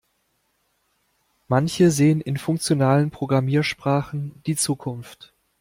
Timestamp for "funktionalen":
2.37-3.11